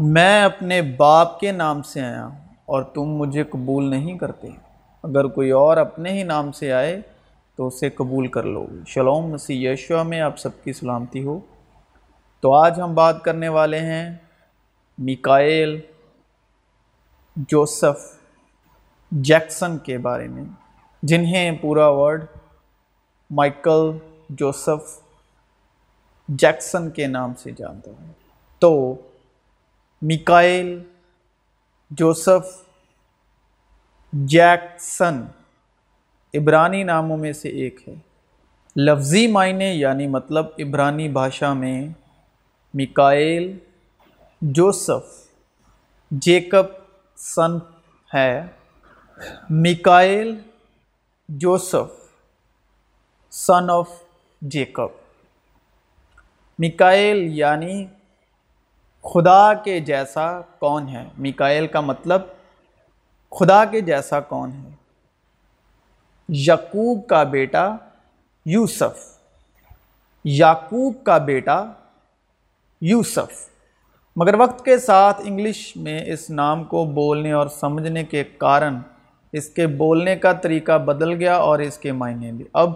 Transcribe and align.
میں 0.00 0.42
اپنے 0.42 0.82
باپ 0.82 1.40
کے 1.40 1.52
نام 1.52 1.82
سے 1.82 2.00
آیا 2.00 2.26
ہوں 2.26 2.38
اور 2.66 2.82
تم 2.82 3.02
مجھے 3.02 3.44
قبول 3.44 3.90
نہیں 3.90 4.18
کرتے۔ 4.18 4.48
اگر 5.02 5.24
کوئی 5.24 5.50
اور 5.50 5.76
اپنے 5.76 6.12
ہی 6.12 6.22
نام 6.22 6.52
سے 6.52 6.72
آئے 6.72 7.00
تو 7.56 7.66
اسے 7.66 7.90
قبول 7.90 8.26
کر 8.26 8.42
لو۔ 8.42 8.66
شلوم، 8.86 9.30
مسیح 9.30 9.70
یشوا 9.70 10.02
میں 10.02 10.20
آپ 10.20 10.38
سب 10.38 10.64
کی 10.64 10.72
سلامتی 10.72 11.24
ہو۔ 11.24 11.40
تو 12.40 12.54
آج 12.54 12.80
ہم 12.80 12.94
بات 12.94 13.22
کرنے 13.22 13.48
والے 13.48 13.78
ہیں 13.78 14.16
میکائل 14.98 15.80
جوسف، 17.36 18.18
جیکسن 19.10 19.78
کے 19.78 19.98
بارے 19.98 20.28
میں، 20.28 20.44
جنہیں 21.02 21.52
پورا 21.60 21.88
ورڈ 21.88 22.24
مائیکل، 23.30 23.90
جوسف، 24.28 25.00
جیکسن 26.28 26.90
کے 26.90 27.06
نام 27.06 27.32
سے 27.38 27.50
جانتا 27.50 27.90
ہوں۔ 27.90 28.12
تو 28.58 28.94
میکائل 30.02 30.82
جوسف 31.90 32.62
جیکسن 34.12 35.22
عبرانی 36.34 36.82
ناموں 36.82 37.16
میں 37.16 37.32
سے 37.32 37.48
ایک 37.48 37.88
ہے۔ 37.88 37.94
لفظی 38.76 39.26
معنی 39.26 39.64
یعنی 39.64 40.06
مطلب 40.06 40.46
عبرانی 40.58 41.08
بھاشا 41.08 41.52
میں 41.52 41.88
میکائل 42.74 43.58
جوسف 44.40 45.28
جیکب 46.10 46.66
سن 47.16 47.50
ہے۔ 48.14 48.46
Michael 49.50 50.38
Joseph 51.28 52.10
son 53.30 53.70
of 53.70 53.88
Jacob. 54.42 54.88
Michael 56.58 57.38
یعنی 57.38 57.86
خدا 59.04 59.54
کے 59.54 59.80
جیسا 59.80 60.40
کون 60.40 60.88
ہے؟ 60.88 61.08
میکائل 61.18 61.66
کا 61.66 61.80
مطلب 61.80 62.22
خدا 63.30 63.64
کے 63.64 63.80
جیسا 63.80 64.20
کون 64.20 64.50
ہے؟ 64.52 64.70
یعقوب 66.28 67.06
کا 67.06 67.22
بیٹا 67.22 67.76
یوسف۔ 68.46 69.18
یعقوب 70.24 71.04
کا 71.04 71.18
بیٹا 71.18 71.64
یوسف۔ 72.80 73.48
مگر 74.16 74.34
وقت 74.34 74.64
کے 74.64 74.78
ساتھ 74.78 75.22
انگلش 75.24 75.76
میں 75.76 76.04
اس 76.06 76.30
نام 76.30 76.64
کو 76.64 76.84
بولنے 76.84 77.32
اور 77.32 77.46
سمجھنے 77.46 78.04
کے 78.04 78.24
کارن 78.24 78.78
اس 79.32 79.48
کے 79.48 79.66
بولنے 79.66 80.16
کا 80.16 80.32
طریقہ 80.32 80.78
بدل 80.78 81.12
گیا 81.12 81.36
اور 81.36 81.58
اس 81.58 81.78
کے 81.78 81.92
معنی 81.92 82.32
بھی۔ 82.32 82.44
اب 82.52 82.70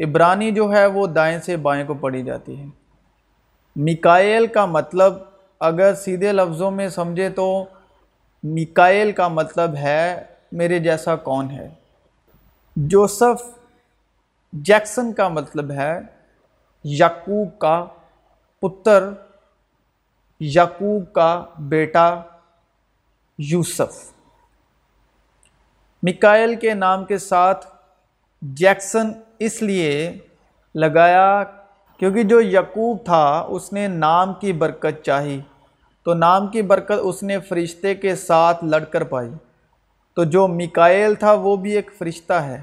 عبرانی 0.00 0.50
جو 0.50 0.72
ہے 0.72 0.86
وہ 0.86 1.06
دائیں 1.06 1.40
سے 1.40 1.56
بائیں 1.56 1.86
کو 1.86 1.94
پڑھی 1.94 2.22
جاتی 2.22 2.58
ہے۔ 2.58 2.66
میکائل 3.76 4.46
کا 4.46 4.66
مطلب 4.66 5.31
اگر 5.62 5.94
سیدھے 5.94 6.32
لفظوں 6.32 6.70
میں 6.70 6.88
سمجھے 6.88 7.30
تو 7.30 7.64
میکائل 8.42 9.12
کا 9.12 9.28
مطلب 9.28 9.74
ہے 9.74 10.24
میرے 10.52 10.78
جیسا 10.78 11.16
کون 11.16 11.50
ہے۔ 11.50 11.68
جوسف 12.76 13.58
جیکسن 14.52 15.12
کا 15.12 15.28
مطلب 15.28 15.70
ہے 15.70 16.00
یعقوب 16.84 17.58
کا 17.58 17.84
پتر، 18.60 19.08
یعقوب 20.40 21.12
کا 21.12 21.44
بیٹا 21.58 22.20
یوسف۔ 23.38 24.12
میکائل 26.02 26.54
کے 26.54 26.74
نام 26.74 27.04
کے 27.04 27.18
ساتھ 27.18 27.66
جیکسن 28.42 29.12
اس 29.38 29.62
لیے 29.62 30.18
لگایا 30.74 31.44
کیونکہ 31.98 32.22
جو 32.22 32.40
یعقوب 32.40 33.04
تھا 33.04 33.46
اس 33.48 33.72
نے 33.72 33.88
نام 33.88 34.34
کی 34.34 34.52
برکت 34.52 35.04
چاہی۔ 35.04 35.40
تو 36.04 36.14
نام 36.14 36.46
کی 36.48 36.62
برکت 36.62 37.00
اس 37.02 37.22
نے 37.22 37.38
فرشتے 37.40 37.94
کے 37.94 38.14
ساتھ 38.16 38.64
لڑ 38.64 38.84
کر 38.84 39.04
پائی۔ 39.04 39.30
تو 40.14 40.24
جو 40.24 40.48
میکائل 40.48 41.14
تھا 41.14 41.32
وہ 41.32 41.56
بھی 41.56 41.72
ایک 41.72 41.90
فرشتہ 41.98 42.32
ہے، 42.32 42.62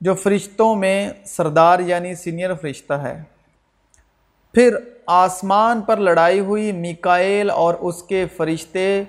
جو 0.00 0.14
فرشتوں 0.14 0.74
میں 0.74 1.10
سردار 1.24 1.78
یعنی 1.78 2.14
سینئر 2.14 2.54
فرشتہ 2.54 2.92
ہے۔ 2.92 3.22
پھر 4.54 4.76
آسمان 5.06 5.80
پر 5.80 5.96
لڑائی 5.96 6.40
ہوئی 6.40 6.72
میکائل 6.72 7.50
اور 7.50 7.74
اس 7.80 8.02
کے 8.02 8.26
فرشتے۔ 8.36 9.02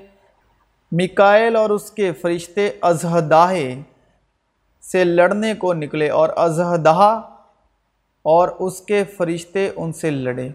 میکائل 0.91 1.55
اور 1.55 1.69
اس 1.69 1.91
کے 1.91 2.11
فرشتے 2.11 2.69
ازہدہ 2.81 3.47
سے 4.91 5.03
لڑنے 5.03 5.53
کو 5.53 5.73
نکلے 5.73 6.09
اور 6.09 6.29
ازہدہ 6.35 7.21
اور 8.21 8.47
اس 8.47 8.81
کے 8.81 9.03
فرشتے 9.17 9.69
ان 9.75 9.93
سے 9.93 10.11
لڑے۔ 10.11 10.49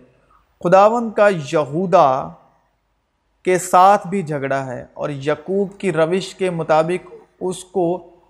خداون 0.64 1.10
کا 1.10 1.28
یہودہ 1.52 2.28
کے 3.46 3.58
ساتھ 3.58 4.06
بھی 4.06 4.22
جھگڑا 4.22 4.64
ہے 4.66 4.84
اور 4.94 5.10
یقوب 5.10 5.78
کی 5.78 5.92
روش 5.92 6.34
کے 6.34 6.50
مطابق 6.50 7.14
اس 7.40 7.64
کو 7.64 7.86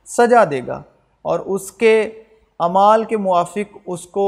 سجا 0.06 0.44
دے 0.50 0.60
گا 0.66 0.82
اور 1.22 1.40
اس 1.46 1.70
کے 1.72 1.96
عمال 2.60 3.04
کے 3.04 3.16
موافق 3.16 3.76
اس 3.86 4.06
کو 4.06 4.26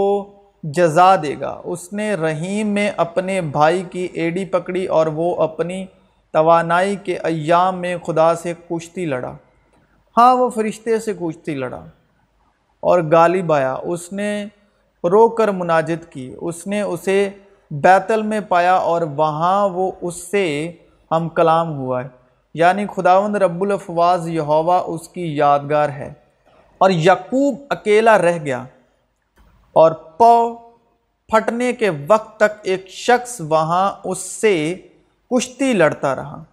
جزا 0.62 1.14
دے 1.16 1.34
گا۔ 1.40 1.60
اس 1.64 1.92
نے 1.92 2.14
رحیم 2.14 2.66
میں 2.66 2.90
اپنے 2.96 3.40
بھائی 3.40 3.82
کی 3.90 4.08
ایڈی 4.12 4.44
پکڑی 4.44 4.86
اور 4.86 5.06
وہ 5.06 5.34
اپنی 5.42 5.84
توانائی 6.32 6.96
کے 6.96 7.16
ایام 7.24 7.80
میں 7.80 7.96
خدا 8.06 8.34
سے 8.34 8.52
کشتی 8.70 9.04
لڑا۔ 9.04 9.32
ہاں 10.16 10.36
وہ 10.36 10.48
فرشتے 10.50 10.98
سے 10.98 11.12
کشتی 11.20 11.54
لڑا 11.54 11.84
اور 12.80 13.02
غالب 13.12 13.52
آیا 13.52 13.74
اس 13.82 14.12
نے 14.12 14.44
رو 15.04 15.28
کر 15.28 15.48
مناجت 15.48 16.12
کی۔ 16.12 16.34
اس 16.40 16.66
نے 16.66 16.80
اسے 16.80 17.28
بیتل 17.70 18.22
میں 18.22 18.40
پایا 18.40 18.74
اور 18.74 19.02
وہاں 19.02 19.68
وہ 19.68 19.92
اس 20.00 20.14
سے 20.14 20.72
ہم 21.10 21.28
کلام 21.28 21.76
ہوا 21.76 22.02
ہے۔ 22.02 22.08
یعنی 22.54 22.86
خداوند 22.96 23.36
رب 23.36 23.62
الافواز 23.62 24.28
یہوہ 24.28 24.80
اس 24.86 25.08
کی 25.08 25.36
یادگار 25.36 25.88
ہے۔ 25.88 26.12
اور 26.78 26.90
یعقوب 26.90 27.58
اکیلا 27.70 28.18
رہ 28.18 28.38
گیا۔ 28.44 28.62
اور 29.72 29.92
پو 29.92 30.54
پھٹنے 31.28 31.72
کے 31.72 31.90
وقت 32.08 32.36
تک 32.36 32.60
ایک 32.62 32.88
شخص 32.88 33.40
وہاں 33.40 33.92
اس 34.04 34.18
سے 34.18 34.74
کشتی 35.30 35.72
لڑتا 35.72 36.14
رہا۔ 36.14 36.44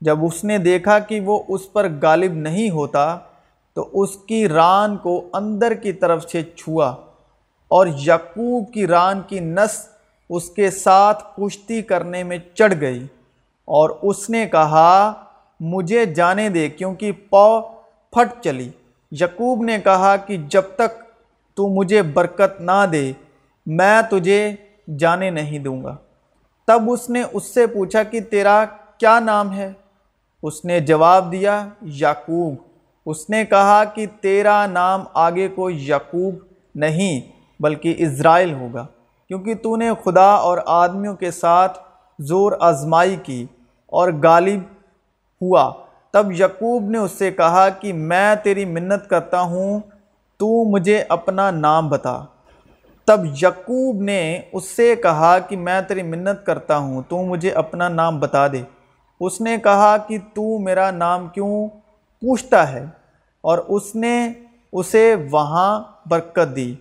جب 0.00 0.24
اس 0.24 0.44
نے 0.44 0.58
دیکھا 0.58 0.98
کہ 0.98 1.20
وہ 1.20 1.42
اس 1.48 1.72
پر 1.72 1.86
غالب 2.02 2.32
نہیں 2.32 2.70
ہوتا، 2.70 3.18
تو 3.74 3.88
اس 3.92 4.16
کی 4.16 4.48
ران 4.48 4.96
کو 4.96 5.28
اندر 5.32 5.74
کی 5.74 5.92
طرف 5.92 6.30
سے 6.30 6.42
چھوا۔ 6.42 6.94
اور 7.68 7.86
یعقوب 7.86 8.72
کی 8.72 8.86
ران 8.86 9.20
کی 9.26 9.40
نس 9.40 9.93
اس 10.30 10.50
کے 10.50 10.70
ساتھ 10.70 11.40
کشتی 11.40 11.82
کرنے 11.82 12.22
میں 12.22 12.38
چڑھ 12.54 12.74
گئی 12.80 13.06
اور 13.64 13.90
اس 14.02 14.30
نے 14.30 14.46
کہا، 14.46 15.12
مجھے 15.60 16.06
جانے 16.06 16.48
دے 16.48 16.68
کیونکہ 16.68 17.12
پو 17.12 17.60
پھٹ 18.12 18.44
چلی۔ 18.44 18.70
یعقوب 19.10 19.64
نے 19.64 19.78
کہا 19.84 20.16
کہ 20.16 20.36
جب 20.36 20.62
تک 20.74 21.02
تو 21.54 21.68
مجھے 21.68 22.02
برکت 22.02 22.60
نہ 22.60 22.86
دے، 22.92 23.12
میں 23.66 24.02
تجھے 24.10 24.56
جانے 24.98 25.30
نہیں 25.30 25.58
دوں 25.58 25.84
گا۔ 25.84 25.96
تب 26.66 26.82
اس 26.90 27.10
نے 27.10 27.22
اس 27.32 27.54
سے 27.54 27.66
پوچھا 27.66 28.02
کہ 28.02 28.20
تیرا 28.20 28.64
کیا 28.98 29.20
نام 29.20 29.52
ہے؟ 29.52 29.72
اس 30.42 30.64
نے 30.64 30.80
جواب 30.80 31.32
دیا، 31.32 31.68
یعقوب۔ 31.82 32.54
اس 33.06 33.30
نے 33.30 33.44
کہا 33.44 33.84
کہ 33.84 34.06
تیرا 34.20 34.66
نام 34.66 35.04
آگے 35.14 35.48
کو 35.48 35.70
یعقوب 35.70 36.34
نہیں، 36.74 37.20
بلکہ 37.60 37.94
اسرائیل 37.98 38.52
ہوگا۔ 38.52 38.86
کیونکہ 39.28 39.54
تو 39.54 39.76
نے 39.76 39.90
خدا 40.04 40.34
اور 40.34 40.58
آدمیوں 40.66 41.14
کے 41.14 41.30
ساتھ 41.30 41.78
زور 42.18 42.52
آزمائی 42.60 43.16
کی 43.16 43.46
اور 43.86 44.08
غالب 44.22 44.60
ہوا۔ 45.42 45.72
تب 46.12 46.32
یعقوب 46.32 46.82
نے 46.82 46.98
اس 46.98 47.10
سے 47.10 47.30
کہا 47.30 47.68
کہ 47.68 47.92
میں 47.92 48.34
تیری 48.42 48.64
منت 48.64 49.08
کرتا 49.08 49.40
ہوں، 49.40 49.80
تو 50.36 50.64
مجھے 50.64 51.04
اپنا 51.08 51.50
نام 51.50 51.88
بتا۔ 51.88 52.24
تب 53.04 53.20
یعقوب 53.42 54.02
نے 54.02 54.40
اس 54.52 54.64
سے 54.64 54.96
کہا 54.96 55.38
کہ 55.38 55.56
میں 55.56 55.80
تیری 55.80 56.02
منت 56.02 56.46
کرتا 56.46 56.76
ہوں، 56.76 57.02
تو 57.08 57.16
مجھے 57.16 57.50
اپنا 57.50 57.88
نام 57.88 58.20
بتا 58.20 58.46
دے۔ 58.46 58.62
اس 59.20 59.40
نے 59.40 59.56
کہا 59.62 59.96
کہ 59.96 60.18
تو 60.34 60.58
میرا 60.58 60.90
نام 60.90 61.28
کیوں 61.28 61.68
پوچھتا 62.20 62.72
ہے؟ 62.72 62.86
اور 63.40 63.58
اس 63.58 63.96
نے 63.96 64.32
اسے 64.72 65.14
وہاں 65.30 65.82
برکت 66.06 66.56
دی۔ 66.56 66.74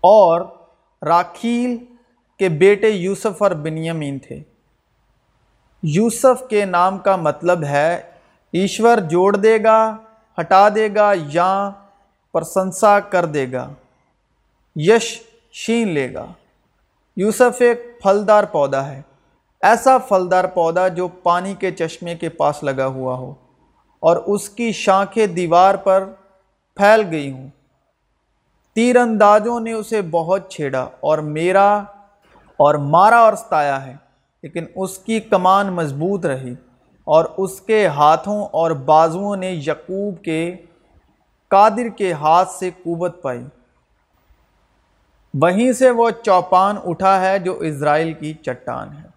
اور 0.00 0.40
راکھیل 1.06 1.84
کے 2.38 2.48
بیٹے 2.48 2.88
یوسف 2.88 3.42
اور 3.42 3.50
بنیامین 3.50 4.18
تھے۔ 4.18 4.42
یوسف 5.82 6.48
کے 6.50 6.64
نام 6.64 6.98
کا 6.98 7.16
مطلب 7.16 7.64
ہے، 7.64 8.02
ایشور 8.52 8.98
جوڑ 8.98 9.36
دے 9.36 9.62
گا، 9.62 9.96
ہٹا 10.40 10.68
دے 10.74 10.88
گا 10.94 11.12
یا 11.32 11.70
پرسنسا 12.32 13.00
کر 13.00 13.24
دے 13.24 13.52
گا، 13.52 13.68
یش 14.76 15.22
شین 15.52 15.88
لے 15.88 16.14
گا۔ 16.14 16.26
یوسف 17.16 17.60
ایک 17.60 18.00
پھلدار 18.02 18.44
پودا 18.44 18.86
ہے۔ 18.86 19.02
ایسا 19.62 19.98
پھلدار 19.98 20.44
پودا 20.44 20.88
جو 20.88 21.08
پانی 21.08 21.54
کے 21.54 21.70
چشمے 21.70 22.14
کے 22.14 22.28
پاس 22.28 22.62
لگا 22.62 22.86
ہوا 22.86 23.14
ہو 23.14 23.34
اور 24.00 24.16
اس 24.16 24.48
کی 24.48 24.72
شاخیں 24.72 25.26
دیوار 25.26 25.74
پر 25.74 26.04
پھیل 26.76 27.02
گئی 27.10 27.30
ہوں۔ 27.30 27.48
تیر 28.74 28.96
اندازوں 28.96 29.60
نے 29.60 29.72
اسے 29.72 30.02
بہت 30.02 30.50
چھیڑا 30.50 30.88
اور 31.00 31.18
میرا 31.18 31.76
اور 32.56 32.74
مارا 32.74 33.18
اور 33.18 33.32
ستایا 33.32 33.86
ہے، 33.86 33.96
لیکن 34.42 34.64
اس 34.76 34.98
کی 34.98 35.20
کمان 35.20 35.72
مضبوط 35.72 36.26
رہی 36.26 36.54
اور 37.04 37.24
اس 37.36 37.60
کے 37.60 37.86
ہاتھوں 37.86 38.44
اور 38.44 38.70
بازوؤں 38.70 39.36
نے 39.36 39.50
یقوب 39.50 40.22
کے 40.22 40.56
قادر 41.48 41.88
کے 41.88 42.12
ہاتھ 42.12 42.50
سے 42.50 42.70
قوت 42.84 43.22
پائی۔ 43.22 43.44
وہیں 45.34 45.72
سے 45.72 45.90
وہ 45.90 46.10
چوپان 46.10 46.76
اٹھا 46.84 47.20
ہے 47.20 47.38
جو 47.38 47.58
اسرائیل 47.58 48.12
کی 48.12 48.32
چٹان 48.34 48.92
ہے۔ 48.92 49.08